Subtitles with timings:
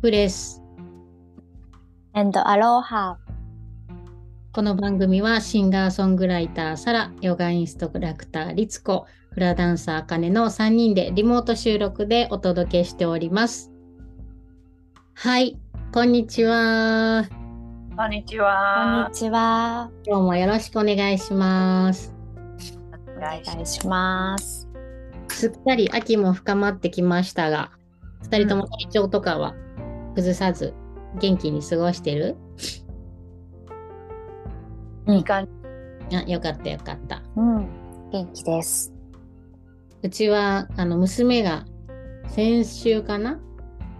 [0.00, 0.62] プレス。
[2.14, 3.16] and aloha
[4.52, 13.72] この番組はシンガーソングライターサラ、ヨガインストラクターリツコ、フラダンサーアカネの3人でリモート収録でお届けしております。
[15.14, 15.58] はい、
[15.92, 17.26] こんにちは。
[17.96, 19.14] こんにちこんはに。
[19.16, 22.14] ちは今日もよろしくお願いします。
[23.16, 24.68] おお願いし願いします
[25.28, 27.72] すっかり秋も深まってきましたが、
[28.24, 29.54] 2人とも体調とかは
[30.14, 30.74] 崩さず
[31.20, 32.36] 元気に過ごしてる？
[35.06, 35.48] いい感
[36.10, 36.16] じ。
[36.16, 37.22] あ、よかったよかった。
[37.36, 37.68] うん。
[38.10, 38.92] 元気です。
[40.02, 41.64] うちはあの娘が
[42.28, 43.40] 先週かな？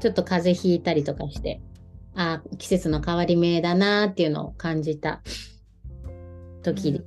[0.00, 1.60] ちょっと風邪ひいたりとかして、
[2.14, 5.22] あ季節の変わり目だなっていうのを感じた
[6.62, 7.02] 時に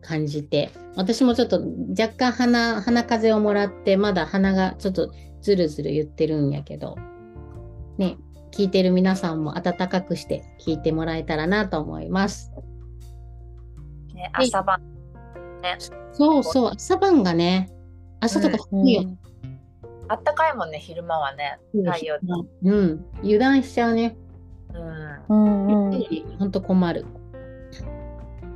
[0.00, 1.62] 感じて、私もちょっと
[1.98, 6.96] 若干鼻鼻風邪をもらってまだ鼻がちょっとずるずる言ってるんやけど
[7.98, 8.16] ね
[8.52, 12.52] 聞いてる皆さんも温かくして聞いてもらえたらなと思います。
[14.14, 14.80] ね、朝晩。
[16.12, 17.70] そうそう朝晩がね
[18.20, 19.16] 朝とか低いよ、
[20.08, 21.58] あったかいもんね、昼間はね。
[21.72, 22.18] 太陽。
[22.62, 24.16] うん油断しちゃうね。
[24.74, 25.44] うん。
[25.44, 27.06] うんうん本当困る。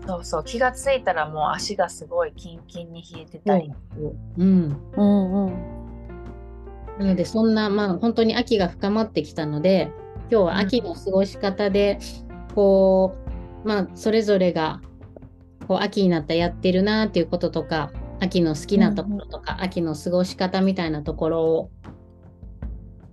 [0.06, 0.44] そうそう。
[0.44, 3.72] 気がついたらもう足がすごいキンキンに冷えてたり。
[4.36, 4.76] うん。
[4.96, 5.83] うんうん
[6.98, 9.90] なのでそんなまあ本当に秋が深まってきたので
[10.30, 11.98] 今日は秋の過ごし方で、
[12.54, 13.14] こ
[13.64, 14.80] うまあそれぞれが
[15.68, 21.70] こう秋になったらやってるなっていうこととか秋の好きなところとか、秋の過ごし方みたいなところを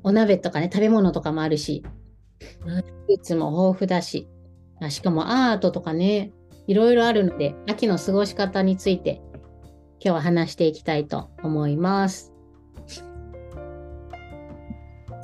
[0.04, 1.84] お鍋とかね食べ物とかもあるし、
[2.66, 4.28] うんフルーツも豊富だし
[4.80, 6.32] あしかもアートとかね
[6.68, 9.22] いろいろあるので秋の過ごし方について
[10.00, 12.34] 今日は話していきたいと思います。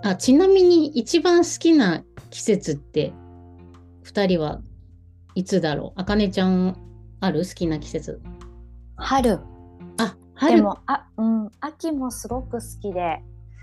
[0.10, 3.14] あちなみに一番好きな季節って
[4.06, 4.62] 2人は
[5.36, 6.00] いつだろう？
[6.00, 6.78] あかねちゃん
[7.20, 7.40] ある？
[7.40, 8.22] 好きな季節？
[8.96, 9.40] 春。
[9.98, 10.56] あ春？
[10.56, 13.22] でもあうん秋もすごく好きで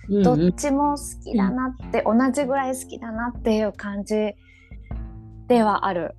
[0.08, 0.48] うんどうん。
[0.48, 4.34] っちも好きだなって、同じぐらい好きだなっていう感じ
[5.48, 6.14] ではある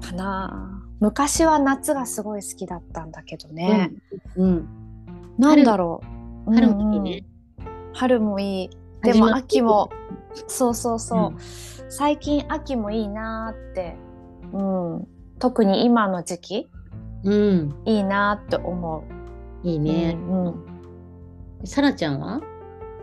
[0.00, 0.82] かな。
[1.00, 3.90] 昔は夏がすごい好きだったんだけどね、
[4.36, 4.68] うん
[5.38, 6.00] なんだろ
[6.48, 6.54] う。
[6.54, 7.24] 春もいいね、
[7.58, 7.92] うんうん。
[7.92, 8.70] 春もいい
[9.02, 9.90] でも秋も。
[10.48, 11.34] そうそうそう、
[11.88, 13.96] 最近秋もいいなーって、
[14.52, 15.08] うん、
[15.38, 16.70] 特に今の時期。
[17.24, 17.74] うん。
[17.84, 19.04] いいなーって思
[19.64, 19.66] う。
[19.66, 20.54] いいね、うんうん。
[21.64, 22.40] さらちゃんは？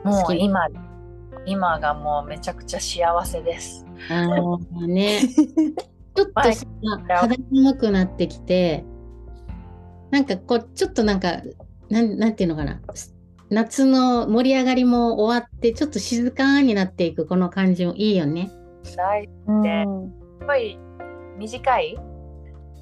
[0.03, 0.67] もう今、
[1.45, 3.85] 今がもうめちゃくちゃ幸せです。
[4.09, 5.21] あーね。
[6.15, 6.53] ちょっと肌
[7.51, 8.85] 寒くなってきて
[10.11, 11.41] なんかこうちょっとなんか
[11.89, 12.79] なんなんていうのかな
[13.53, 18.51] 夏の盛り上がりも終わってちょっと静かになっていくこの感じもいいよね。
[18.97, 19.85] 大うんね
[20.39, 20.77] すごい
[21.37, 21.97] 短い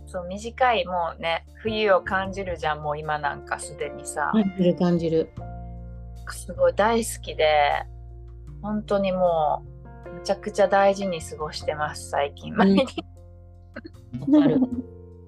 [0.08, 5.30] そう短いもうね冬を感じるじゃんもう今なんかすでにさ、感じる感じる。
[6.30, 7.84] すごい大好きで
[8.62, 9.66] 本当にも
[10.06, 13.04] うめちゃくちゃ大事に過ごしてます最近毎日、
[14.30, 14.62] わかる。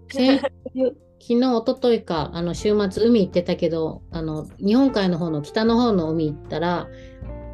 [0.09, 0.39] 先
[0.73, 0.95] 週
[1.25, 6.89] 昨日、一昨日か、あの週末、海行ってたけど、あの日本海の方の北の方の海行ったら、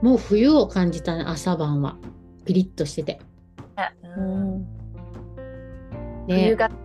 [0.02, 1.96] もう冬を感じたね、朝晩は。
[2.46, 3.20] ピリッとしてて。
[4.18, 4.66] ううんん
[6.26, 6.76] ね、冬型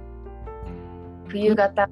[1.28, 1.88] 冬型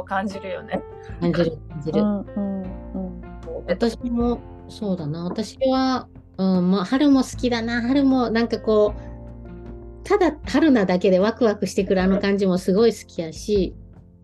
[0.00, 0.82] を感じるよね。
[1.20, 2.00] 感じる、感じる。
[2.00, 3.22] うんうんうん
[3.68, 6.08] 私も、そうだな、私は、
[6.38, 13.76] うんまあ、春も好きだな、春もなんかこう、ただ春なだけでワクワクしてくるあの感じもすごい好きやし、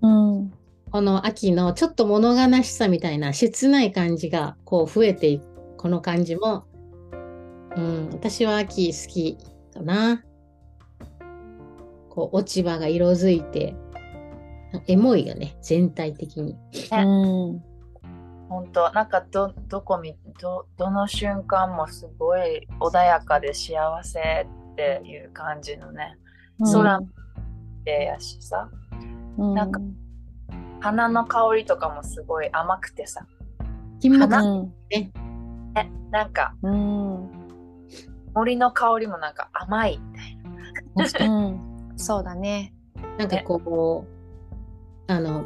[0.04, 0.52] うん。
[0.90, 6.64] この秋のちょっと物悲しさみたいな切ない感じがこう増えていくこの感じも、
[7.76, 9.38] うん、私は秋好き
[9.72, 10.22] かな。
[12.10, 13.74] こう落ち葉が色づいて
[14.86, 16.56] エモいよね全体的に。
[16.92, 16.96] う
[17.56, 17.62] ん。
[18.48, 18.92] 本当。
[18.92, 23.74] なんかどどこみどどの瞬間もすごい穏やかで幸
[24.04, 26.16] せっていう感じのね。
[26.72, 27.00] 空
[27.84, 28.68] でやしさ
[29.38, 29.54] うん。
[29.54, 29.80] なんか
[30.80, 33.26] 花の香りとかもすごい甘くてさ。
[34.00, 35.10] 金木花うんえ？
[36.10, 37.30] なんかうん。
[38.34, 41.34] 森の香りもなんか甘いみたいな。
[41.34, 41.92] うん。
[41.96, 42.74] そうだね。
[43.18, 44.06] なんかこ
[45.08, 45.44] うあの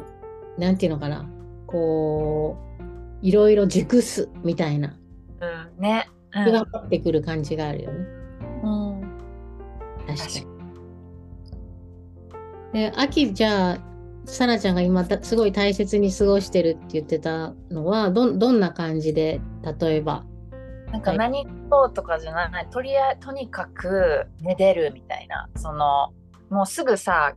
[0.57, 1.29] なんていうのかな。
[1.67, 4.97] こういろいろ熟すみたいな。
[5.41, 5.81] うん。
[5.81, 6.57] ね、うん。
[6.57, 8.05] ってくる感じがあるよね。
[8.63, 9.01] うん。
[10.07, 10.58] 確かに。
[12.73, 13.77] で、秋じゃあ、
[14.25, 19.41] さらちゃんが今だすごい大切に過ごしてるって言ってたのは、どんどんな感じで、
[19.79, 20.23] 例えば、
[20.91, 25.49] なんか何そうとかじゃない、とりあえとにかくめでるみたいな。
[25.55, 26.13] その
[26.49, 27.35] もうすぐさ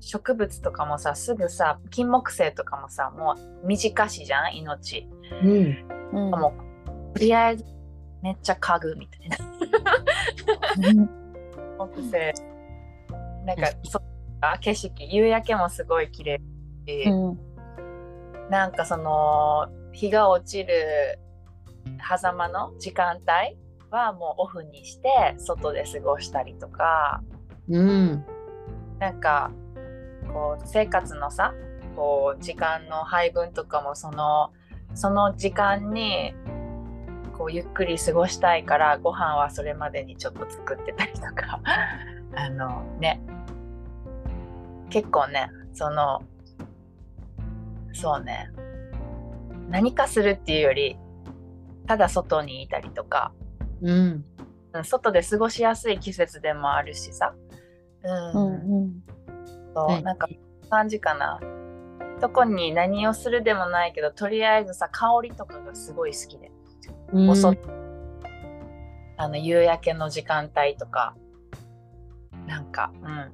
[0.00, 5.08] 植物とかもさすぐさ金木犀とかもさもう短しじゃん命。
[5.42, 5.88] うん。
[6.12, 6.52] うんも
[7.14, 7.64] とりあえず
[8.22, 9.36] めっちゃ嗅ぐみたいな。
[11.78, 12.32] 木犀。
[13.46, 14.00] なんかそ
[14.52, 16.40] あ景色夕焼けもすごい綺麗
[16.86, 17.38] し、うん
[18.50, 21.18] なんかその日が落ちる
[22.06, 23.56] 狭間の時間帯
[23.90, 25.08] はもうオフにして
[25.38, 27.22] 外で過ごしたりとか
[27.68, 28.24] うん。
[28.98, 29.50] なんか
[30.32, 31.54] こう生活のさ
[31.96, 34.52] こう時間の配分とかもその
[34.94, 36.34] その時間に
[37.36, 41.60] こうゆっくり過ごしたいからご飯はそれまでにちょっと作ってたりとか
[42.36, 43.20] あのね
[44.94, 46.22] 結構ねその
[47.92, 48.50] そうね
[49.68, 50.96] 何かするっていうより
[51.88, 53.32] ただ外にいたりとか
[53.82, 53.90] うん。
[54.72, 57.32] うん外で過ごしやすい季節でもあるしさ、
[58.02, 59.02] うんうんうん
[59.72, 60.26] そう、はいなんか
[60.68, 61.38] 感じかな。
[62.20, 66.50] 特に何をするでもないけど、とりあえずさ、香りとかがすごい好きで。
[67.12, 67.30] うん。
[69.16, 71.14] あの夕焼けの時間帯とか、
[72.46, 73.32] なんか、うん、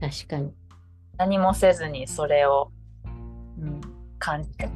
[0.00, 0.54] 確かに。
[1.20, 2.72] 何もせずにそれを、
[3.58, 3.80] うん、
[4.18, 4.70] 感じてる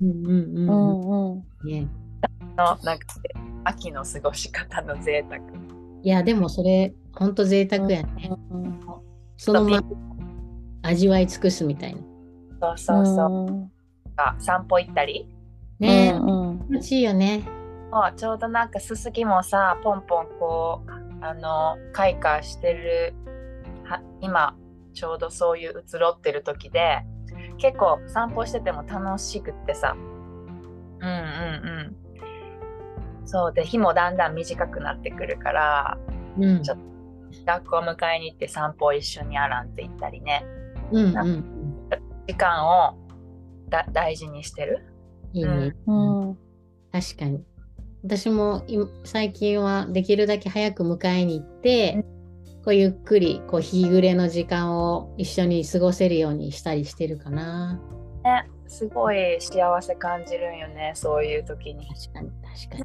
[0.00, 0.66] うんうんううんうん。
[0.66, 1.86] んうんね。
[2.56, 3.06] の、なんか、
[3.64, 5.38] 秋の過ごし方の贅沢。
[6.02, 8.30] いや、でもそれ、ほんと贅沢やね。
[8.50, 8.80] うん
[9.36, 9.82] そのまま
[10.82, 12.00] 味わい尽くすみたいな。
[12.60, 13.46] そうそうそう。
[13.46, 13.70] うん
[14.16, 15.28] あ散歩行ったり、
[15.78, 17.42] ねえ、うんうん気持ちいいよね。
[17.92, 23.14] もうちょうどなんかすすきもさポンポンこうあの開花してる
[23.84, 24.56] は今
[24.98, 27.04] ちょうどそういう移ろってる時で
[27.58, 29.94] 結構散歩してても楽しくってさ。
[29.96, 31.14] うんうんう
[33.24, 33.26] ん。
[33.26, 35.98] そうで日もだんだん短くなってくるから
[36.38, 36.62] うん。
[36.62, 36.78] ちょっ
[37.44, 40.44] 学校迎えに行って散歩を一緒にあらんって行ったりね。
[40.90, 41.44] うんうん
[42.26, 42.98] 時間を
[43.68, 44.84] だ大事にしてる？
[45.32, 45.74] いいね。
[45.86, 45.94] う
[46.32, 46.38] ん。
[46.90, 47.44] 確かに。
[48.02, 52.04] 私もい最近はできるだけ早く迎えに行って、
[52.68, 57.80] こうゆっくりこう日暮れの時間を一緒に過ごせるようにしたりしてるかな。
[58.24, 62.30] ねすごい幸せ感じるんよねそういう時に確かに
[62.68, 62.84] 確かに。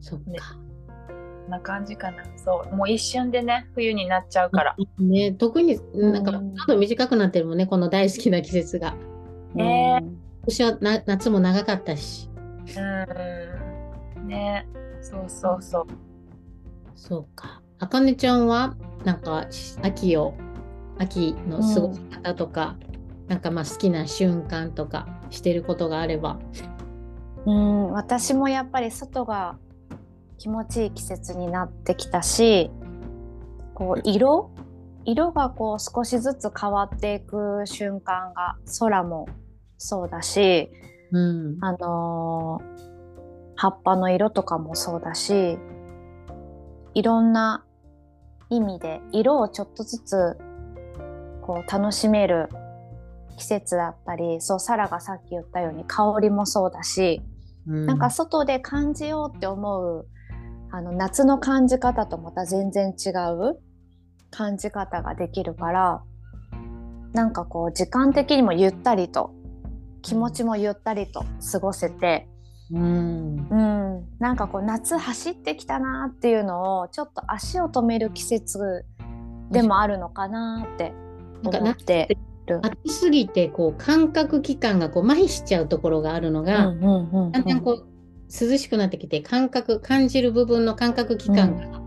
[0.00, 0.54] そっねか。
[0.54, 2.22] こんな感じかな。
[2.36, 4.76] そう、もう一瞬でね、冬になっちゃうから。
[5.00, 8.94] ね、特になんかどうんんどん短くなってるもんね、この大好きな季節が。
[9.52, 10.12] ね今
[10.44, 12.30] 年はな夏も長かったし。
[12.76, 14.28] うん。
[14.28, 14.64] ね、
[15.02, 15.86] そうそうそう。
[16.94, 17.65] そうか。
[17.78, 18.74] あかねちゃんは
[19.04, 19.46] なんか
[19.82, 20.34] 秋を
[20.98, 22.76] 秋の過ごし方とか、
[23.28, 26.38] なんかまあ好きな瞬間とかしてることがあれば。
[27.44, 29.56] うん、私もやっぱり外が
[30.38, 32.70] 気持ちいい季節になってきたし
[33.74, 34.50] こう色？
[35.04, 39.28] 色がこう少しずつ変わっていく瞬間が空も
[39.78, 40.70] そうだし、
[41.12, 41.58] うん。
[41.60, 42.86] あのー
[43.58, 45.58] 葉っぱの色とかもそうだし
[46.92, 47.64] いろんな
[48.50, 50.36] 意味で色をちょっとずつ
[51.42, 52.48] こう楽しめる
[53.36, 57.22] 季節だったりそうサラがさっき言ったように香りもそうだし、
[57.66, 57.86] うん。
[57.86, 60.06] なんか外で感じようって思う
[60.70, 63.58] あの夏の感じ方とまた全然違う
[64.30, 66.02] 感じ方ができるから
[67.12, 69.30] なんかこう時間的にもゆったりと
[70.02, 72.28] 気持ちもゆったりと過ごせて、
[72.72, 73.48] うん。
[73.50, 78.84] うん、なんかこう夏走ってきたなっていうのをちょっと足を止める季節
[79.50, 80.92] でもあるのかなって
[81.42, 82.60] なんか思ってる。
[82.62, 87.86] 暑すぎてこう感覚器官がこう麻痺しちゃうところがあるのが、うんうんうんうんだんだんこう
[88.28, 91.80] 涼しくなってきて感覚感じる部分の感覚器官が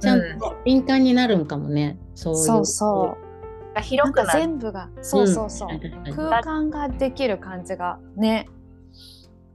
[0.00, 3.64] ちゃんと敏感になるんかもね、そういうそうそう。
[3.66, 4.40] なんか広くなる。
[4.40, 8.48] 全部がそうそうそう、ん確かに空間ができる感じがね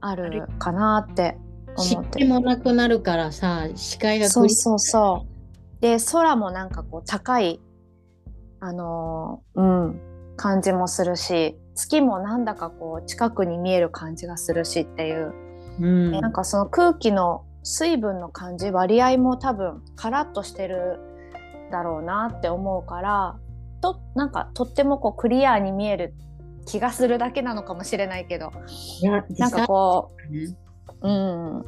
[0.00, 1.36] あるかなって
[1.76, 2.18] 湿思って。
[2.20, 5.80] 気もなくなるからさ視界がそうそうそう。
[5.80, 7.60] で空もなんかこう高い
[8.60, 10.00] あのーうん
[10.36, 15.32] 感じもするし月もなんだかこう近くに見える感じがするしっていう。
[15.80, 16.10] うん。
[16.12, 21.00] なんかその空気の水分の感じ割合も多分カラッとしてる
[21.70, 23.36] だろうなって思うから
[23.80, 26.14] となんかとってもこうクリアに見える
[26.66, 28.52] 気がするだけなのかもしれないけど。
[29.38, 30.12] なんかこ
[31.02, 31.64] ううん。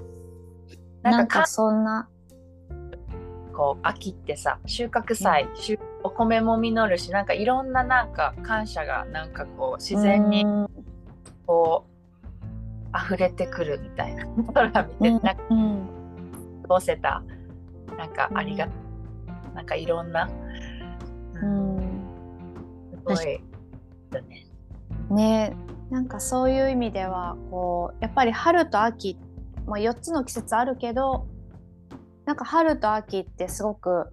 [1.03, 2.09] なんんかそんな。
[3.55, 10.69] こう秋ってさ収穫祭、収お米も実るしなんかいろんななんか感謝がなんかこう自然にうん。
[11.47, 11.87] こ
[12.95, 14.27] 溢れてくるみたいな。
[14.53, 15.89] 空見て、なんかうん
[16.79, 17.23] 通せた
[17.97, 18.69] なんかありが、
[19.55, 20.29] なんかいろんな、
[21.43, 21.77] ううん。
[21.77, 21.81] ん
[22.93, 23.43] すごい。
[24.11, 24.48] だね。
[25.11, 25.57] ね。
[25.91, 29.19] なんかそういう意味ではこうやっぱり春と秋、
[29.67, 31.27] まあ、4つの季節あるけど
[32.27, 34.07] なんか春と秋ってすごく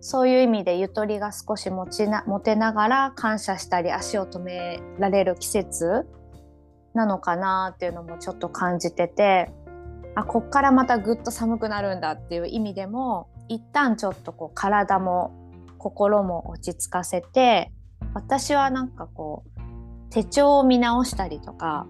[0.00, 6.06] そういう意味でゆとりが少し持ちな持てながら感謝したり足を止められる季節
[6.94, 9.50] なのかなっていうのもちょっと感じてて
[10.14, 15.32] あこっからまたぐっと寒くなるんだっていう意味でも一旦ちょっとこう体も
[15.78, 17.72] 心も落ち着かせて
[18.14, 19.53] 私はなんかこう
[20.14, 21.86] 手帳を見直したりとか、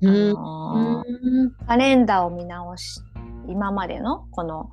[0.00, 3.00] うんあうのんーカレンダーを見直し
[3.48, 4.70] 今までのこの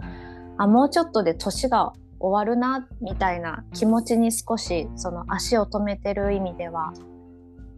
[0.57, 6.93] あもうちょっとで年が終わるなみたいな気持ちに少しその足を止めてる意味では、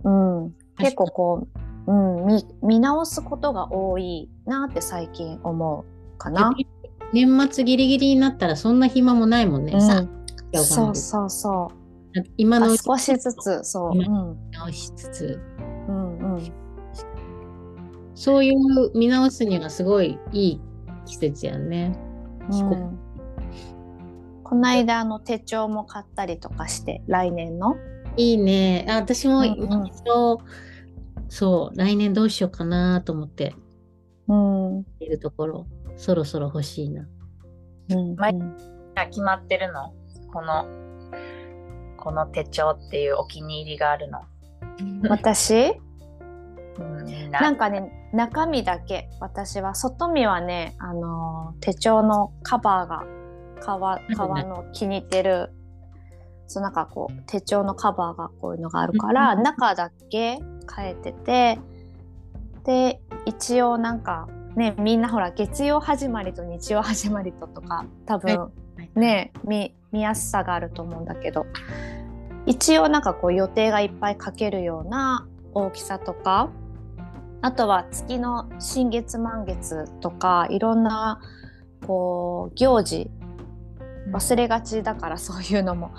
[0.03, 1.47] うん、結構こ
[1.87, 6.53] う、うん、見見直すことが多いなって最近思うかな。
[7.11, 9.73] 年末ギリギリになったらそんな暇もないもんね。
[9.73, 9.81] うん
[10.63, 11.78] そうそうそう。
[12.37, 13.95] 今の少しずつそう、
[14.51, 15.39] 直しつつ、
[15.87, 16.51] うんうん、
[18.15, 20.61] そういう見直すにはすごいいい
[21.05, 21.97] 季節やね。
[22.49, 22.99] うん。
[24.43, 27.75] この間あの手帳も買ったりとかして来年の？
[28.17, 28.87] いいね。
[28.89, 30.41] あ私もうん今一度、
[31.29, 33.53] そう、来年どうしようかなと思って。
[34.27, 34.85] うん。
[34.99, 37.07] いるところ、そろそろ欲しいな。
[37.91, 38.35] うん毎
[38.95, 39.93] あ決まってるの？
[40.33, 40.65] この
[41.99, 44.21] この手帳っていうお気に入りがあるの。
[45.09, 45.79] 私？
[47.31, 47.51] な。
[47.51, 49.09] んかね中身だけ。
[49.19, 53.03] 私は外見はね、あのー手帳のカバーが
[53.61, 55.51] 革革の気に入ってる。
[56.47, 59.43] そうなんかこう手帳のカバーがこういうのがあるからうん。
[59.43, 60.39] 中だけ
[60.75, 61.59] 変えてて
[62.63, 68.51] で一応なんかねみんなほら月曜始まりと日曜始まりととか多分
[68.95, 71.45] ね見見やすさがあると思うんだけど。
[72.45, 76.49] 一応なんかこう予定がいっぱい書けるような大きさとか
[77.41, 81.21] あとは月の新月満月とかいろんな
[81.85, 83.09] こう行事
[84.11, 85.91] 忘れがちだからそういうのも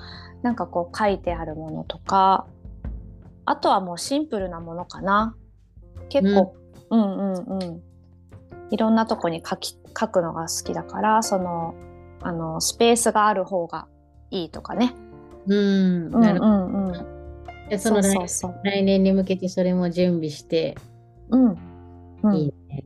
[0.42, 2.46] なんかこう書いてあるものとか
[3.44, 5.34] あとはもうシンプルなものかな。
[6.08, 6.54] 結構、
[6.90, 7.82] うん、うんうん。
[8.70, 11.74] いろんなとこに書き書くのが好きだからその
[12.22, 13.86] あのスペースがある方が
[14.30, 14.94] いいとかね。
[15.46, 16.52] うん、うんなるほど。
[16.52, 17.68] うんうん。
[17.68, 18.60] でその来そうそうそう。
[18.64, 20.76] 来年に向けてそれも準備して、
[21.30, 21.56] うん。
[22.22, 22.84] うんいいね。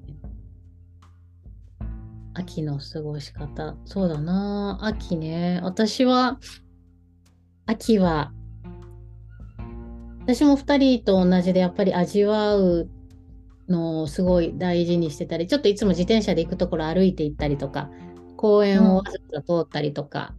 [2.35, 3.77] 秋の過ごし方。
[3.85, 4.79] そうだな。
[4.83, 5.61] 秋ね。
[5.63, 6.39] 私は、
[7.67, 8.33] 秋は、
[10.21, 12.89] 私も2人と同じでやっぱり味わう
[13.69, 17.91] のをすごい大事にしてたり、ちょっといつも自転車で行くところ歩いて行ったりとか、
[18.45, 20.35] 公園をわざわざ通ったりとか、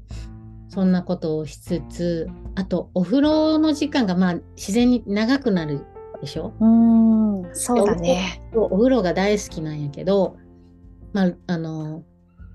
[0.69, 5.83] そんなことをしつつ、あとお風呂の時間がまあ自然に長くなる
[6.21, 6.53] でしょ？
[6.59, 8.47] うーん、そうだね。
[8.53, 10.37] お風呂が大好きなんやけど、
[11.13, 12.03] まあ、あの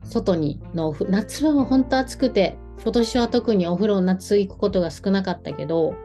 [0.05, 5.97] 外にの夏は本当暑くて今年は特にお風呂夏行くことが少なかったけど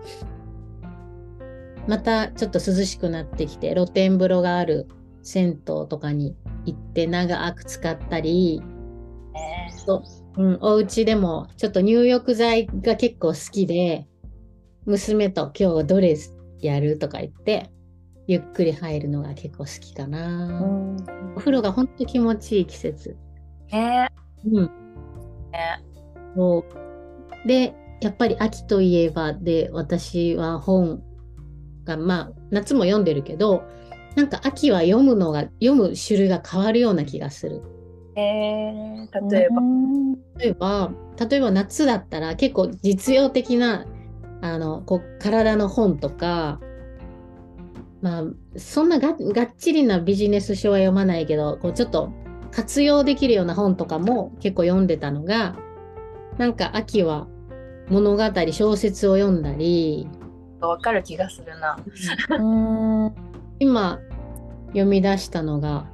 [1.88, 4.88] またちょっと涼しくなってきて露天風呂がある
[5.22, 5.56] 銭湯
[5.88, 6.36] とかに
[6.66, 8.64] 行って長く使ったり、
[9.36, 10.04] ねそう
[10.38, 14.06] うん、お家でもちょっと入浴剤が結構好きで
[14.86, 16.18] 娘と今日どれ
[16.60, 17.72] やるとか言って
[18.28, 20.28] ゆっくり入るのが結構好きかな。
[20.28, 20.96] うん。
[21.36, 23.18] お風呂が本当気持ちいい季節。
[23.72, 24.10] ね
[24.46, 24.66] うん。
[25.52, 25.84] ね
[26.36, 26.66] そ
[27.44, 31.04] うで、やっぱり秋といえばで、私は本
[31.84, 33.64] が、まあ、夏も読んでるけど、
[34.16, 37.62] なんか秋は読むのが、読む種類が変わるような気がする。
[38.16, 40.92] えー、例えば、うん例えば、
[41.30, 43.86] 例えば夏だったら結構実用的な、
[44.42, 46.60] あの、こう、体の本とか、
[48.02, 48.24] まあ、
[48.58, 52.12] そんなががっちりなビジネス書は読まないけど、こうちょっと
[52.52, 55.56] 活用できるような本とかも結構読んでたのが、
[56.38, 57.28] なんか秋は
[57.90, 60.08] 物語、小説を読んだり、
[60.60, 61.78] わかる気がするな。
[62.38, 63.16] うん。
[63.60, 64.00] 今
[64.68, 65.88] 読み出したのが、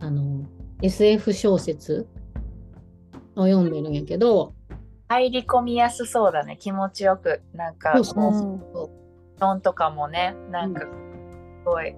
[0.00, 0.44] あの、
[0.82, 2.06] SF 小説
[3.36, 4.54] を読んでるんやけど、
[5.08, 7.42] 入り込みやすそうだね、気持ちよく。
[7.54, 8.98] なんか、そうそうう。
[8.98, 9.02] ん
[9.40, 10.86] 本とかもね、なんか、す
[11.64, 11.94] ごい、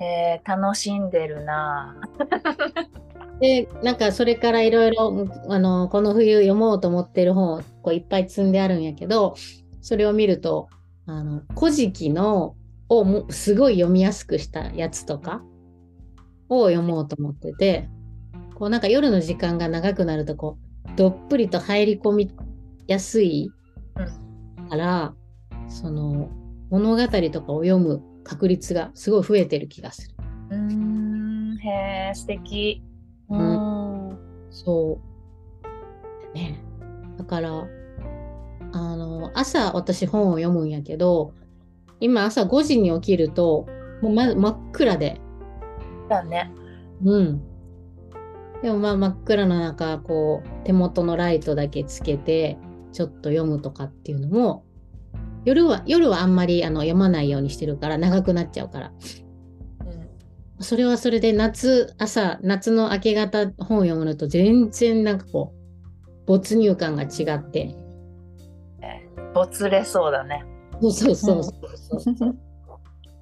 [0.00, 1.96] えー楽しんでるな。
[3.40, 9.34] で、なんかそれからいろいろ、あの、この冬読もうと思ってる本をこういっぱい積んであるんやけど、
[9.80, 10.68] それを見ると、
[11.06, 12.56] あの、古事記の
[12.88, 15.42] をもすごい読みやすくしたやつとか、
[16.48, 17.88] を読もうと思ってて、
[18.54, 22.30] こうなんか夜の時間が長くなるとこうどっぷりと入り込み
[22.86, 23.52] やすい
[24.70, 25.14] から、
[25.68, 26.30] その
[26.70, 30.14] 物語とかを読む確率がすごい増えてる気がする。
[30.50, 32.82] うーん、へえ、素敵。
[33.28, 34.18] うん
[34.50, 34.98] そ
[36.32, 36.34] う。
[36.34, 36.60] ね。
[37.18, 37.66] だから、
[38.72, 41.32] あの、朝私本を読むんやけど、
[42.00, 43.66] 今朝5時に起きると、
[44.02, 45.20] もうま真っ暗で、
[46.08, 46.52] だね。
[47.04, 47.53] うん。
[48.64, 52.56] でもまあ真っ暗の中、こう、手元のライトだけつけて、
[52.92, 54.64] ちょっと読むとかっていうのも、
[55.44, 58.92] 夜は、夜はあんまりあの読まないようにしてるから、長くなっちゃうから。
[60.58, 60.64] うん。
[60.64, 67.76] それはそれで夏、朝、夏の明け方本を読むのと全然なんかこう、没入感が違って。
[69.34, 70.42] 没れそうだね。
[70.80, 71.50] そうそうそうそ
[71.98, 72.36] うそう。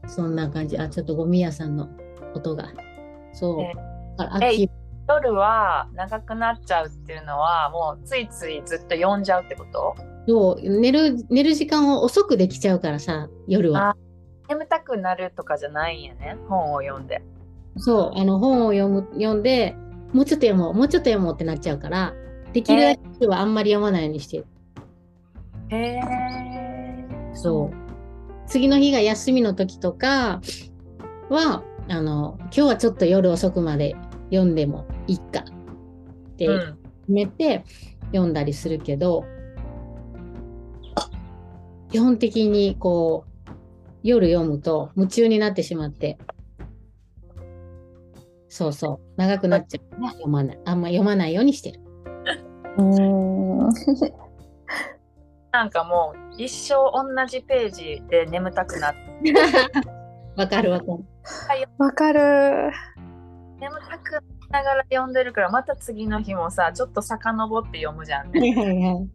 [0.06, 0.78] そんな感じ。
[0.78, 1.88] あ、ちょっとゴミ屋さんの
[2.32, 2.72] 音が。
[3.32, 3.60] そう。
[3.60, 3.72] え
[4.16, 4.70] だから秋
[5.16, 9.94] 夜は長くなっちゃうっていうのはもうついついずっと読んじゃうってこと？
[10.28, 13.96] そう寝る、寝る時間を遅くできちゃうからさ、夜は。
[14.48, 17.22] 眠たくなるとかじゃないんやね本を読んで。
[17.78, 19.74] そう、あの本を読む、読んで、
[20.12, 22.12] もうちょっと読もう、もうちょっと読もうってなっちゃうから、
[22.52, 24.46] できるだけ夜はあんまり読まないようにしてる。
[25.70, 27.06] へえ。
[27.34, 27.76] そう。
[28.46, 30.40] 次の日が休みの時とか
[31.30, 33.96] は、あの、今日はちょっと夜遅くまで
[34.32, 35.44] 読んでもいいか
[36.32, 36.78] ってうん。
[37.02, 37.64] 決めて
[38.12, 39.24] 読んだりするけど、
[41.90, 43.50] 基本的にこう、
[44.02, 46.18] 夜読むと夢中になってしまって、
[48.48, 50.58] そうそう、長くなっちゃうから読まない。
[50.64, 51.80] あんま読まないようにしてる。
[52.78, 53.58] うん
[55.52, 59.34] なんかもう一生同じページで眠たくなって
[60.34, 61.04] わかるわかる。
[61.76, 62.72] わかる。
[63.62, 68.48] 眠たくながら読んでるからまた次の日もさちょっと遡って読むじゃんはね。
[68.50, 69.08] いはいはい。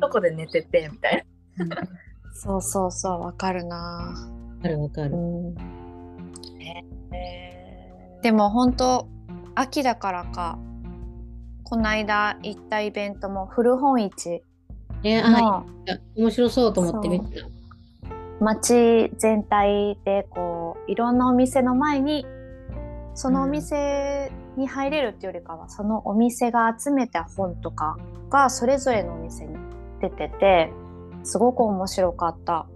[0.00, 1.26] どこで寝ててみたい
[2.32, 3.76] そうそうそう、わかるな。
[3.76, 5.10] わかるわかる。
[5.10, 5.62] うんな。
[7.12, 9.08] へでも本当
[9.54, 10.58] 秋だからか
[11.64, 14.42] この間行ったイベントも古本市
[15.02, 17.48] えあ、のいや面白そうと思って見てた。
[18.40, 22.26] 街全体でこういろんなお店の前に
[23.16, 27.96] そのお店に入れるっていうよりかは、そのお店が集めた本とか
[28.30, 29.56] がそれぞれのお店に
[30.00, 30.70] 出てて
[31.24, 32.66] すごく面白かった。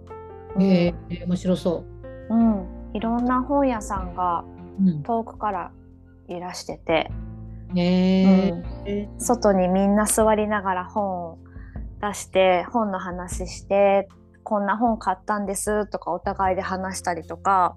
[0.57, 0.62] うん。
[0.62, 1.85] えー、面白そ
[2.31, 2.35] う。
[2.35, 4.44] ん、いろんな本屋さんが
[5.05, 5.72] 遠くから
[6.29, 7.11] いらしてて、
[7.76, 8.55] えう
[9.16, 9.20] ん。
[9.20, 11.38] 外にみんな座りながら本を
[12.00, 14.09] 出して本の話して
[14.42, 17.76] こんな本買ったんですとかお互いで話したりとか、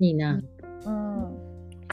[0.00, 0.42] いいな。
[0.84, 1.43] うん、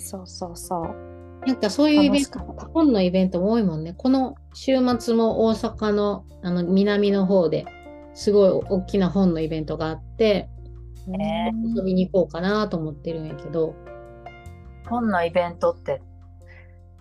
[0.01, 1.11] そうそうそう。
[1.47, 2.39] なんかそういうイベント
[2.73, 3.93] 本のイベントも多いもんね。
[3.97, 7.65] この週末も大阪のあの南の方で
[8.13, 10.49] すごい大きな本のイベントがあって、
[11.07, 16.01] ね遊びに行こうかなと思ってるんやけど、ー本のイベントって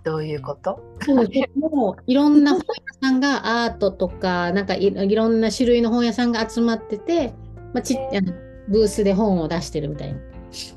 [0.05, 0.81] どういうこと？
[1.05, 7.35] そうもういろんな本屋さんがアートとか、 なんかいいろんな種類の本屋さんが集まってて、
[7.75, 8.33] まあ、ちあの
[8.69, 10.21] ブースで本を出してるみたいな。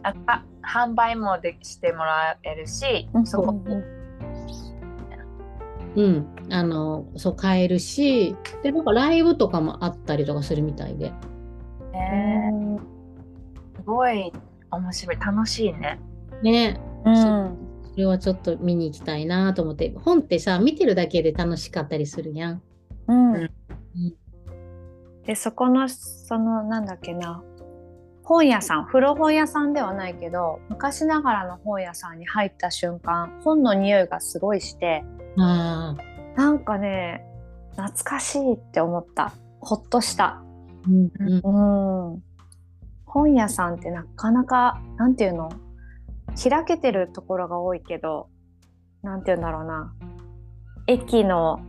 [0.03, 3.26] ああ販売もでしてもらえるし、うん。
[3.26, 3.56] そこ
[5.95, 6.26] うん。
[6.49, 11.12] あの、そう買えるし、で、なんかライブとかもあったりとかするみたいで。
[11.91, 12.80] ね
[13.76, 14.32] すごい
[14.71, 15.17] 面白い。
[15.17, 15.99] 楽しいね。
[16.41, 17.58] ね、うん。
[17.91, 22.62] それはちょっと見に行きたいなと思って、本ってさ、見てるだけで楽しかったりするやん。
[23.08, 23.36] うん。
[23.36, 23.49] うん。
[25.26, 27.43] でそこのそのなんだっけな
[28.23, 35.03] 本屋さん古本屋さんではないけど昔ながらの本屋さんに入った瞬間本の匂いがすごいして
[35.38, 37.25] ああ、なんかね
[37.71, 39.33] 懐かしいって思った。
[39.59, 40.43] ほっとした。
[40.88, 42.12] うんうん。
[42.13, 42.23] うん。
[43.05, 45.49] 本屋さんってなかなかなんていうの？
[46.36, 48.29] 開けてるところが多いけど
[49.01, 49.91] なんていうんだろうな。
[50.86, 51.62] 駅の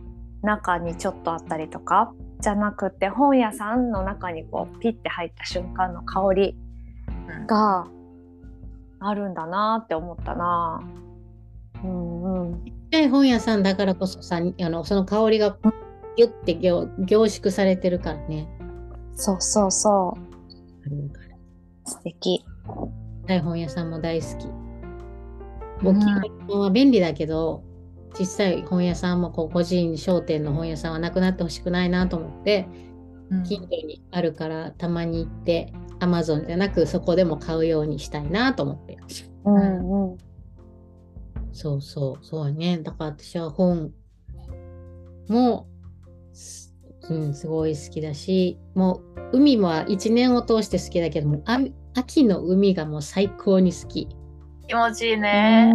[0.43, 2.13] 中にちょっとあったりとか
[2.45, 6.55] じゃなくて本屋さんの中にこうピッて入った瞬間の香り
[7.27, 7.87] うんが
[8.99, 10.79] あるんだなって思ったな。
[11.83, 15.57] うんうん、本屋さんだからこそさ、あのその香りが
[16.15, 18.47] ギュッて凝凝縮されてるからね。
[19.15, 22.39] そうそうそう素敵。
[22.39, 24.47] ちっちゃい本屋さんも大好き。
[25.83, 27.63] 大きは便利だけど、
[28.15, 32.67] 小さい本屋さんもこう個人商店の本屋さんはなくなってほしくないなと思って、
[33.45, 38.97] 近所にあるからたまに行って、アマゾンじゃなくそこでも買うようにしたいなと思って。
[39.45, 40.17] うんうん。
[41.51, 42.77] そうそう、そうね。
[42.79, 43.91] だから私は本
[45.27, 45.67] も、
[46.33, 46.73] す
[47.09, 49.01] うん、すごい好きだし、も
[49.31, 51.59] う海は一年を通して好きだけども、あ
[51.95, 54.07] 秋の海がもう最高に好き。
[54.67, 55.73] 気持ちいいね。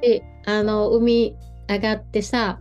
[0.00, 1.36] で、あの、海
[1.68, 2.58] 上がってさ、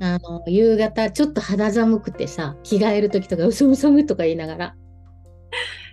[0.00, 4.76] あの、夕方ちょっと肌寒くてさ、着替える時とか、うそむそむとか言いながら、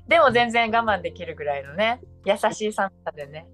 [0.08, 3.48] でも全然我慢できるぐらいのね、優しい寒さでね。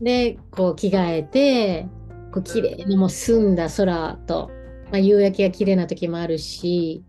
[0.00, 1.86] で、こう着替えて、
[2.32, 4.50] こう綺麗なもう澄んだ空と、
[4.90, 7.04] まあ、夕焼けが綺麗な時もあるし、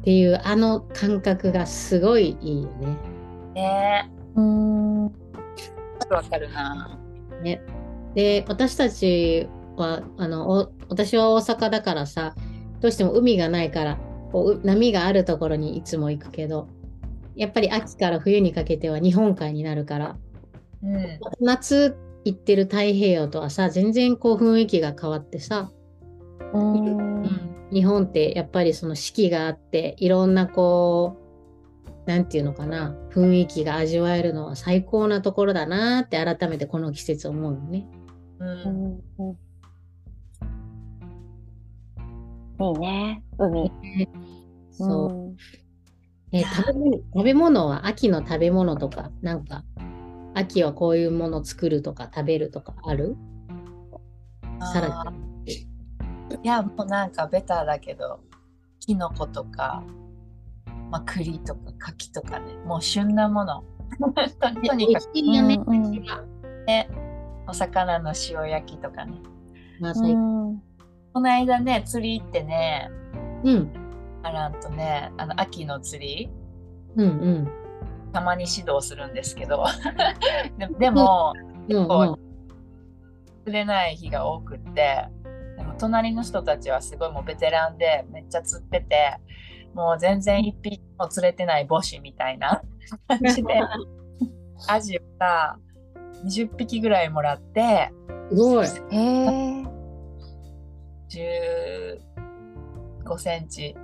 [0.00, 2.96] っていうあの感覚がすごいいいよね。
[3.54, 5.06] ねうん
[6.10, 6.98] え、わかるな。
[7.42, 7.60] ね
[8.14, 12.34] で、私たちは、あの、お私は大阪だからさ、
[12.80, 13.98] どうしても海がないから、
[14.32, 16.68] こうう波があるところにいつも行くけど、
[17.36, 20.16] やっぱり秋から冬にかけては日本海になるから、
[20.82, 21.18] うん。
[21.40, 25.70] 夏行ってる太平洋とはさ、全然こう雰囲気が変わってさ、
[26.52, 31.18] うん日本ってやっぱりその四季があっていろんなこ
[32.06, 37.86] うなんていうのかな雰囲気が味わえるのは最高なところだなって改めてこの季節思うよね。
[38.40, 38.44] う。
[38.44, 39.28] うん。
[39.28, 39.38] ん
[42.60, 43.22] いいね。
[43.38, 43.72] 海。
[44.70, 45.36] そう、ん。
[46.32, 49.64] え食べ物食べ物は秋の食べ物とかなんか
[50.34, 53.16] 秋はこういうもの作るとか食べるとかある？
[54.72, 55.00] サラダ。
[55.00, 55.68] あー
[56.44, 58.20] いや、もうなんかベターだけど、
[58.80, 59.82] キノコとか、
[60.90, 63.64] まあ、栗とか柿とかね、もう旬なもの。
[63.98, 64.76] と とにかく。
[64.76, 65.92] 美味しいよね、うんうん。
[66.66, 66.88] ね、
[67.48, 69.18] お魚の塩焼きとかね。
[69.80, 72.90] まあ、この間ね、釣り行ってね、
[73.42, 73.70] うん。
[74.22, 76.30] アランとね、あの秋の釣り、
[76.96, 77.48] うんうん。
[78.12, 79.64] たまに指導するんですけど、
[80.58, 81.32] ででも、
[81.68, 82.18] うんうん。
[83.44, 85.08] 釣れない日が多くって、
[85.56, 89.16] でも隣の人たちはすごいもうベテランでめっちゃ釣ってて、
[89.74, 92.62] もう全然一匹も釣れてない母子みたいな
[93.06, 93.60] 感じで、
[94.68, 95.56] アジをさ、
[96.24, 97.90] 20匹ぐらいもらって、
[98.30, 98.66] すごい。
[98.66, 99.64] へえ。
[101.08, 101.98] 15
[103.18, 103.74] センチ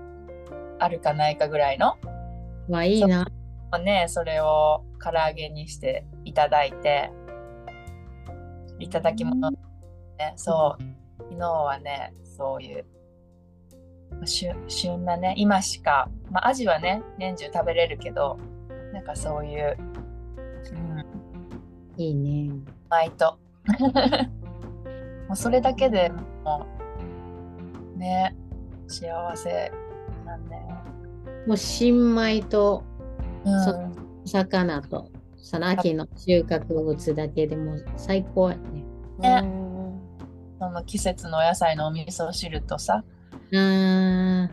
[0.79, 1.97] あるかないかぐらいの、
[2.68, 3.27] まあいいな。
[3.83, 7.11] ね、それを唐揚げにしていただいて、
[8.79, 9.59] いただき物ね、
[10.37, 10.83] そう、
[11.18, 12.85] 昨日はね、そういう、
[14.25, 18.38] 旬旬なね、今しか、まあ、アジはね、年中食べれるけど、
[18.92, 19.94] なんかそういう、うん、
[21.97, 22.51] いいね。
[22.91, 23.39] 米と。
[25.29, 26.11] もうそれだけで
[26.45, 26.67] も
[27.95, 28.37] う、ね、
[28.89, 29.73] 幸せ
[30.25, 30.63] なんだよ。
[31.47, 32.83] もう新米と
[33.45, 33.95] うん
[34.27, 38.85] 魚とその秋の収穫物だけでもう最高やね。
[39.19, 39.75] ねうん
[40.59, 43.05] その季節のお野菜のお味噌汁とさ、
[43.53, 44.49] あー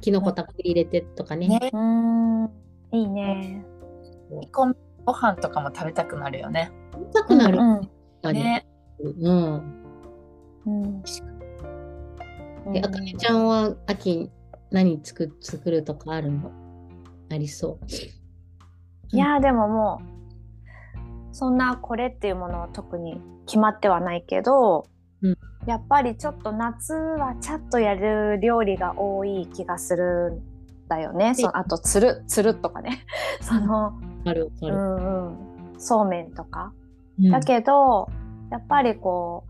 [0.00, 1.48] きのこたっぷり入れてとかね。
[1.48, 2.44] ね、うん。
[2.92, 3.64] いいね。
[4.30, 6.70] 煮込みご飯とかも食べたくなるよね。
[7.12, 7.58] 痛くなる。
[7.58, 7.90] うん
[8.32, 8.66] ね、
[8.98, 9.84] うん。
[10.66, 11.02] うん。
[12.72, 14.30] で、あかねちゃんは秋
[14.70, 16.50] 何作作るとかあるの？
[17.30, 17.86] ありそう。
[19.12, 24.86] いやーでももうそんなこれっていうものは特に決まってはないけど、
[25.22, 31.34] うんやっぱりちょっと夏はちゃっとやる料理が多い気がするんだよね。
[31.34, 33.04] そあとつるつるとかね
[33.42, 33.92] その、
[34.24, 34.52] うる。
[34.62, 35.32] ん
[35.74, 36.72] うん、そうめんとか。
[37.20, 37.30] うん。
[37.30, 38.08] だけど
[38.50, 39.44] やっぱりこ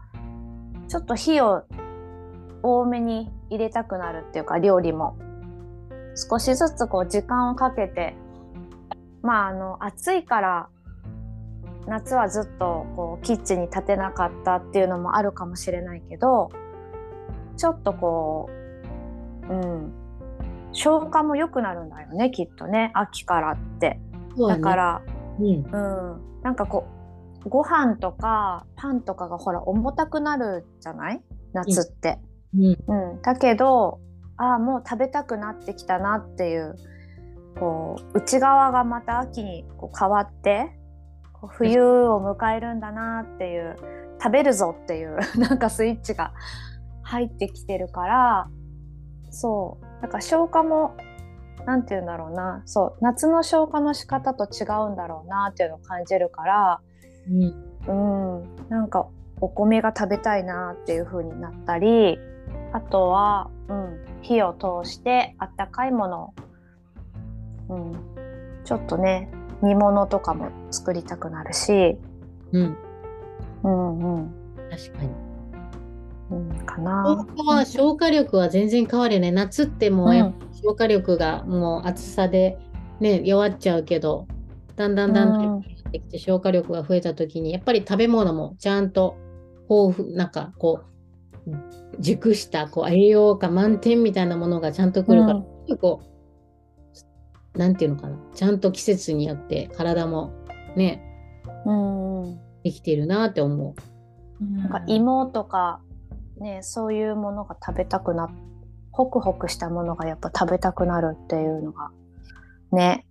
[0.85, 1.65] うちょっと火を
[2.63, 5.17] 多めに入れたくなるっていうか料理も。
[6.17, 8.17] 少しずつこう時間をかけて
[9.23, 10.69] まああの暑いから
[11.87, 16.51] 夏はずっとこうキッチンに立てなかったっていうのもあるかもしれないけど
[17.59, 18.49] ちょっとこ
[19.49, 19.93] ううん。
[20.73, 24.01] 消化も良くなるんだよねきっとね秋からって。
[24.49, 25.03] だから
[25.39, 25.47] うん。
[25.47, 27.06] うん、なんかこう
[27.49, 31.23] ご飯とかパンとかがほら重たくなるじゃない？
[31.53, 32.19] 夏って、
[32.55, 32.65] うん。
[33.13, 33.23] うん。
[33.23, 34.01] だけど
[34.37, 36.77] ああもう食べたくなってきたなっていう
[37.59, 40.71] こう内側がまた秋にこう変わって
[41.33, 43.77] こう冬を迎えるんだなっていう
[44.23, 46.33] 食べるぞっていう なんかスイッチが
[47.03, 48.49] 入ってきてるから
[49.31, 50.03] そう。
[50.03, 50.95] だから消化も
[51.65, 52.63] なんて言うんだろうな。
[52.65, 52.97] そう。
[53.01, 56.81] 夏の消化の仕方と違うんだろうなっていうのを感じるから
[57.29, 58.39] うん。
[58.39, 58.69] うん。
[58.69, 59.09] なんか
[59.41, 62.19] お米が食べたいなっていう風になったり
[62.73, 66.35] あとは、うん、火を通してあったかいもの
[67.69, 67.93] を、うん、
[68.65, 69.29] ちょっとね
[69.63, 71.97] 煮物とかも作りたくなるし、
[72.53, 72.77] うん。
[73.63, 74.33] うんうん。
[74.71, 75.11] 確かに。
[76.31, 77.05] うんかな。
[77.05, 79.31] 消化は消化力は全然変わるよね。
[79.31, 82.59] 夏ってもう消化力がもう暑さで
[83.01, 84.27] ね弱っちゃうけど、
[84.77, 89.17] だんだんだんだんてきて消化力が増えた時にやっぱり食べ物もちゃんと
[89.69, 90.81] 豊富なんかこ
[91.47, 91.57] う
[91.99, 95.79] 熟したこう栄養価満点みたいなものがちゃんとくるから、うん。
[95.79, 96.03] こ
[97.55, 100.33] うなんていうのかなちゃんと季節によって体も
[100.77, 101.03] ね
[101.65, 102.41] うんうん。
[102.63, 103.75] できてるなって思
[104.41, 104.55] う。
[104.59, 105.81] なんか芋とか
[106.39, 108.29] ねそういうものが食べたくな
[108.93, 111.91] ホクホクしたものがやっぱ食べたくなるっていうのが
[112.73, 113.06] ね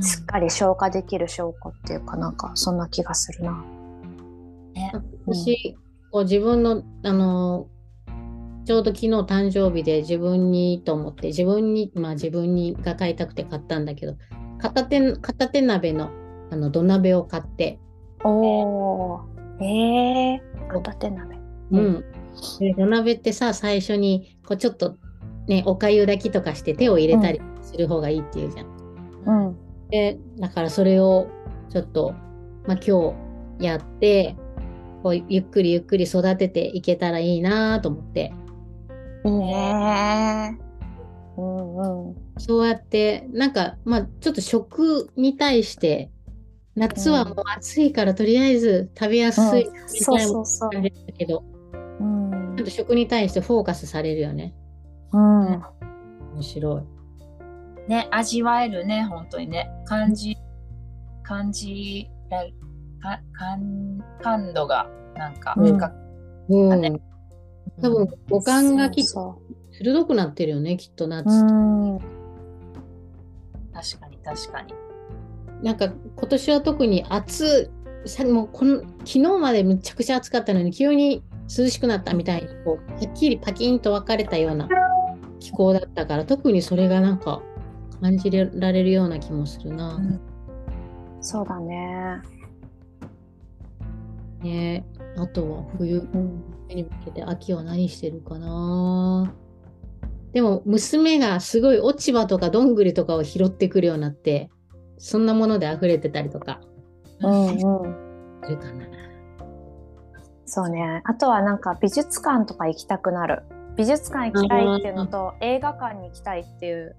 [0.00, 3.64] しっかり消化できる証拠っていうかなんかそんな気がするな。
[5.26, 5.76] 私、
[6.10, 7.68] こう自分の、あの
[8.66, 14.16] ちょうど昨日誕生日で自分にと思って、自分に、まあ自分にが買いたくて買ったんだけど、
[14.58, 16.10] 片手、片手鍋の
[16.50, 17.78] あの土鍋を買って、
[18.24, 21.36] おおーえー、片手鍋。
[21.36, 22.04] ううん。
[22.76, 24.96] 土鍋ってさ、最初に、こうちょっと、
[25.46, 28.66] ね、おかゆ炊きとかして手を入れたりする方がいいっていうじゃん。
[29.26, 29.63] うん
[29.94, 31.28] で、だからそれを
[31.70, 32.14] ちょっと、
[32.66, 33.14] まあ今
[33.60, 34.34] 日やって、
[35.04, 38.32] こうゆっくりゆっくり育てていけたらいいなと思って、
[39.24, 41.40] いいねー。
[41.40, 46.10] うんうんそうやって、なんか、まあ、ちょっと食に対して、
[46.74, 50.70] 夏はもう暑いからとりあえず食べやすい、うんそうそうそう。
[50.70, 51.44] 感じだけど、
[52.00, 54.54] うんちょっと食に対してフォーカスされるよね。
[55.12, 55.62] うん
[56.34, 56.93] 面白い。
[57.88, 59.70] ね、味わえるね、本当にね。
[59.84, 60.36] 感じ、
[61.22, 62.44] 感じら
[63.00, 65.94] か感感度がなんかうん深く、
[66.48, 66.80] うん。
[66.80, 66.92] ね
[67.82, 69.38] 多分、五感がきっとそ
[69.72, 71.24] 鋭くなってるよね、きっと夏。
[73.72, 74.74] 確かに確かに。
[75.62, 77.70] なんか、今年は特に暑
[78.04, 81.24] い、さもうこの昨日までめちゃくちゃ暑かったのに、急に
[81.56, 84.68] 涼しくなったみたいに、こう、はっきりパキンと分かれたような
[85.40, 87.42] 気候だったから、特にそれがなんか
[88.04, 89.98] 感じられるような気もするな。
[91.22, 92.20] そうだね。
[94.42, 94.84] ね
[95.16, 99.32] あとは冬うんに向けて秋は何してるかな。
[100.34, 104.50] でも娘がすごい落ち葉とかどんぐりとかを拾ってくるようになって、
[104.98, 106.60] そんなもので溢れてたりとか
[107.20, 107.56] うんうん。
[108.42, 108.86] するかな。
[110.44, 111.00] そうね。
[111.06, 113.44] あとはなんか美術館とか行きたくなる。
[113.78, 116.96] 美術館行きたいっていうのと映画館に行きたいっていう、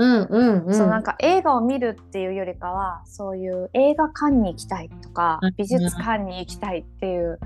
[0.00, 0.74] うんうんうん。
[0.74, 7.38] そうなんか映画を見るっていうよりかはそういう映画館に行きたいとかうん美術館に行きたいっていう、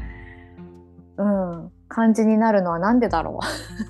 [1.18, 3.40] うん、感じになるのはなんでだろ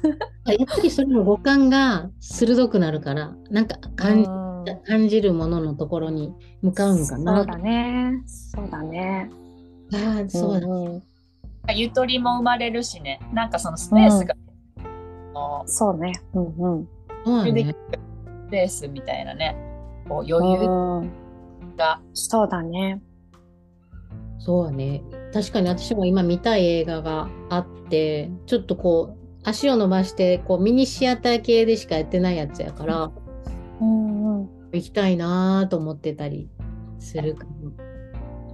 [0.47, 3.97] やっぱりそれも五感が鋭くなるから、なんかう。
[3.97, 4.45] 感じ,、うん
[4.87, 7.37] 感じるもののところに向かうんかな。
[7.37, 8.23] そうだね。
[8.27, 9.31] そうだね。
[9.93, 10.67] ああ、そうだ。
[10.67, 11.03] んん
[11.75, 14.35] ゆとりも生まれるしね、なんかそのスペースが、
[15.35, 16.13] のそうね。
[16.35, 16.89] うんうん。
[17.25, 17.75] そうだね。
[18.69, 19.57] スペースみたいなね、
[20.09, 23.03] こう余裕うんが、そうだね。
[24.39, 25.03] そうだね。
[25.33, 33.11] 確かに私も今見たい映画があって、ちょっとこう、足を伸ばして、こう、ミニシアター系でしかやってないやつやから、
[33.81, 34.49] うんうん。
[34.73, 36.49] 行きたいなと思ってたり
[36.99, 37.73] するかも。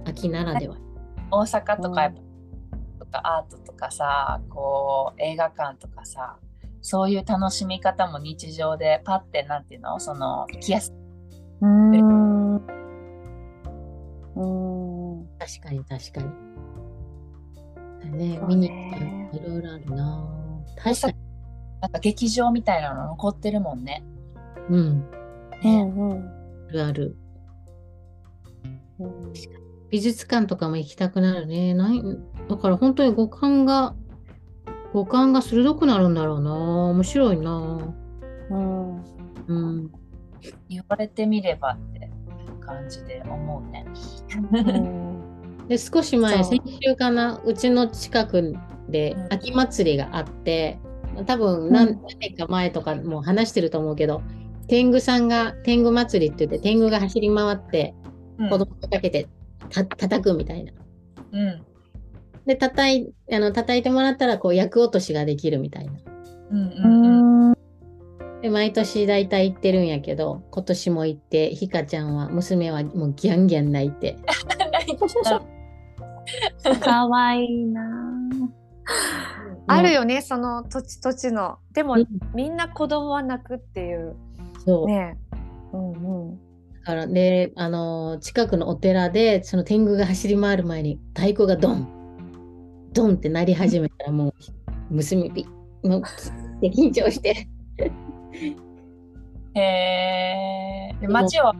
[0.05, 0.77] 秋ならでは。
[1.29, 6.37] 大阪とかやっぱ、とかアートとかさ、こう映画館とかさ、
[6.81, 9.99] そういう楽しみ方も日常でパッてなんていうの？
[9.99, 10.93] その行きやす
[11.61, 12.55] うーん。
[12.55, 15.27] うーん。
[15.37, 16.29] 確かに確かに。
[18.01, 20.27] だね、見に行ったいろいろあるな
[20.83, 21.13] 確かに。
[21.81, 24.03] なんか劇場みたいなの残ってるもんね。
[24.69, 25.09] うん。
[25.63, 26.29] うんうん。
[26.69, 27.17] あるある。
[28.99, 29.33] うん
[29.91, 31.73] 美術館とかも行きたくなるね。
[31.73, 32.01] ない
[32.47, 33.93] だから本当に五感が、
[34.93, 36.53] 五感が鋭くなるんだろうな。
[36.89, 37.95] 面白いな。
[38.49, 39.03] うん。
[39.47, 39.91] うん。
[40.69, 42.09] 言われてみればって
[42.59, 43.85] 感じで思うね。
[44.53, 45.21] うん
[45.67, 48.55] で、少し前、先週かな、うちの近く
[48.89, 50.79] でうん秋祭りがあって、
[51.25, 54.21] 多分うん何何年か前とかもう話してると思うけど、
[54.67, 57.95] 天狗さんが、天狗祭りって言って、天狗が走り回って、
[58.37, 59.29] うん子供をかけて
[59.69, 60.73] た叩くみたいな。
[61.31, 61.65] うん
[62.51, 65.93] で、叩いあの叩いてもらったら、こう、役落としができるみたいな。
[66.51, 67.55] うんううんうんん。
[68.41, 74.17] で、毎年大体行ってるんやけど、今年も行って、ひかちゃんは、娘はもうギャンギャン泣いて。
[76.81, 77.89] かわいいな。
[79.67, 81.59] あるよね、その土地土地の。
[81.71, 84.17] でもうん、みんな子供は泣くっていう。
[84.65, 84.87] そう。
[84.87, 85.17] ね。
[85.71, 86.35] うんうん。
[86.35, 92.00] だからで、あのー近くのお寺で、その天狗が走り回る前に太鼓がドン。
[92.93, 94.33] ドンってなり始めたらもう
[94.89, 95.45] 娘び
[95.83, 96.03] もう
[96.61, 97.47] で緊張して
[99.53, 100.95] へえ。
[101.01, 101.55] で街は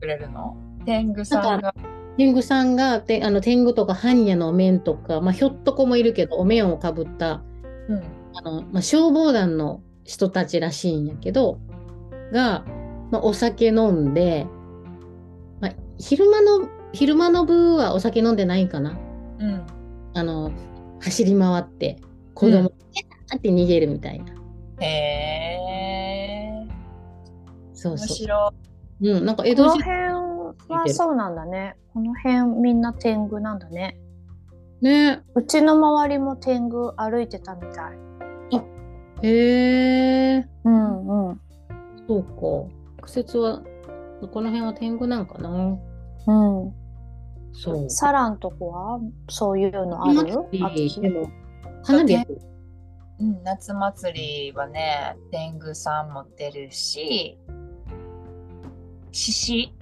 [0.00, 0.56] くれるの？
[0.84, 1.74] 天狗さんが。
[2.16, 7.42] 天狗さんがてあの天狗とか般若のお面とか、まあ、ひょっとこもいるけどお面をかぶった
[7.88, 8.02] うん。
[8.34, 11.58] あの、まあ、消防団の人たちらしいんやけど
[12.32, 12.64] が、
[13.10, 14.46] まあ、お酒飲んで、
[15.60, 18.96] まあ、昼間の昼間の部はお酒飲んでないかな
[19.38, 19.66] うん。
[20.14, 20.52] あの
[21.00, 21.98] 走り回って
[22.34, 24.32] 子供、うんーって逃げるみたいな
[24.80, 25.54] へえ。
[26.64, 26.68] 面
[27.74, 28.54] そうそう、白
[29.02, 29.98] うん、なんか江この戸時辺
[30.68, 31.76] はそうなんだね。
[31.92, 33.98] この辺みんな天狗なんだね。
[34.80, 37.98] ねうちの周りも天狗歩いてたみたい。
[39.22, 41.40] へえうんうん。
[42.06, 43.62] そうか苦節は
[44.32, 46.72] この辺は天狗なんかなうん。
[47.54, 47.88] そう。
[47.88, 50.20] サランとこはそういうのある？
[50.60, 51.30] 秋でも
[51.84, 52.16] 花火。
[53.20, 57.38] うん、夏祭りはね、天狗さんも出るし、
[59.12, 59.74] 獅子、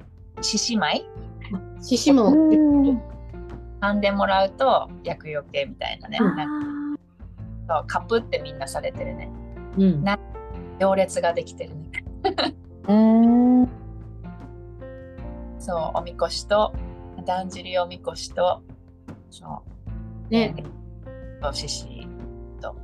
[0.42, 1.08] 獅子舞？
[1.80, 3.02] 獅子もうん。
[3.80, 6.18] 噛んでもらうと厄除けみたいなね。
[6.20, 6.37] うん。
[6.37, 6.96] なん
[7.66, 7.74] か。
[7.74, 9.30] そうカプってみんなされてるね。
[9.78, 10.04] うん。
[10.78, 11.90] 行列ができてるね。
[12.87, 13.68] うん。
[15.58, 16.74] そう、おみこしと、
[17.24, 18.62] だんじりおみこしと、
[19.30, 19.62] そ
[20.30, 20.54] う、ね。
[21.40, 21.87] と獅子
[22.61, 22.74] と。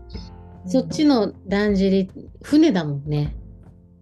[0.66, 2.10] そっちのだんじり
[2.42, 3.36] 船だもんね。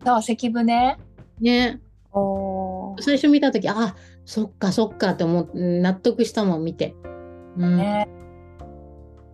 [0.05, 0.99] そう、関船？
[1.40, 1.81] ね。
[2.12, 3.03] おー。
[3.03, 3.94] 最初見た時あ
[4.25, 6.94] そっかそっかって思っ納得したもん見て、
[7.57, 7.77] うん。
[7.77, 8.09] ね。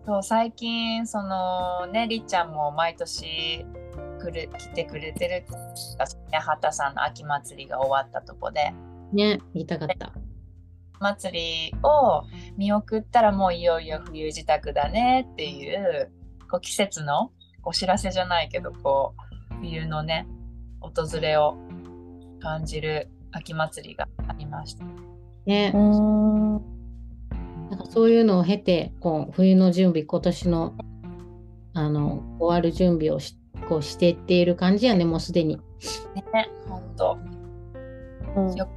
[0.05, 3.65] そう、最近、その、ね、りっちゃんも毎年
[4.21, 5.45] 来る来てくれてる
[6.31, 8.73] ね、畑さんの秋祭りが終わったとこで、
[9.13, 10.11] ね言いたかった
[11.03, 12.23] 祭りを
[12.57, 16.11] 見送ったらもういよいよ冬支度だねっていう
[16.49, 17.31] こう季節の
[17.63, 19.13] お知らせじゃないけどこ
[19.51, 20.27] う冬のね
[20.79, 21.57] 訪れを
[22.41, 24.85] 感じる秋祭りがありました。
[25.45, 26.53] ねう、ん。
[27.69, 30.73] なんかそういうのを経てこう冬の準備今年の
[31.73, 33.37] あの終わる準備をし
[33.67, 35.59] こうしていっている感じやねもうすでに
[36.33, 37.17] ね、本当
[38.35, 38.71] うんよか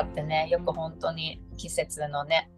[0.00, 2.50] ってねよく本当に季節のね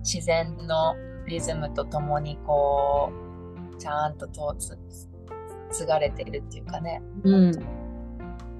[0.00, 0.94] 自然の
[1.26, 3.10] リズムとともにこ
[3.74, 4.76] うちゃんととつ
[5.70, 7.02] 継がれているっていうかね。
[7.24, 7.52] うん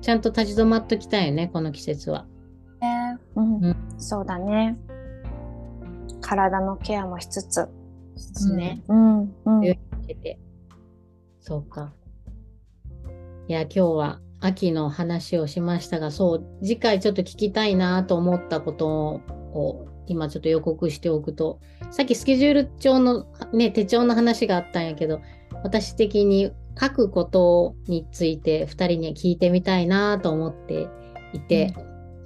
[0.01, 2.27] ちゃんと立ち止まっときたいよねこの季節は
[2.81, 4.77] ねうんうんそうだね。
[6.21, 7.69] 体のケアもしつつ。
[8.17, 9.61] ですね、うんうん。
[9.61, 10.39] 冬に向けて
[11.41, 11.93] そうか
[13.47, 25.21] いや今日は秋の話をしましたがそう次回ちょっと聞きたいなと思ったことを今ちょっと予告しておくとさっきスケジュール帳のね手帳の話があったんやけど
[25.63, 30.89] 私的に書くことについて2人に聞いてみたいなと思って
[31.33, 31.75] いて、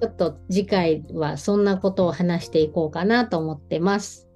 [0.01, 4.29] ちょっと次回はそんなことを話していこうかなと思ってます。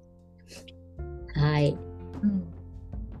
[1.35, 1.77] はい。
[2.23, 2.51] うん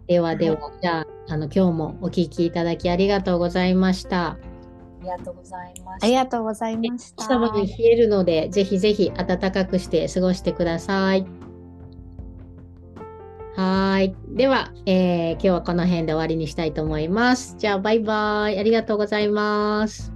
[0.07, 4.27] ではでは、じゃあ、あの、今日もお聞きいただきありがとうございました。
[4.27, 4.37] あ
[5.01, 6.05] りがとうございました。
[6.05, 7.23] ありがとうございました。
[7.23, 11.25] 下まで冷えるので、ぜひぜひ暖かくして過ごしてください。
[13.55, 14.15] はーい。
[14.35, 17.55] では、えー今日はこの辺で終わりにしたいと思います。
[17.57, 18.59] じゃあ、バイバイ。
[18.59, 20.14] ありがとうございます。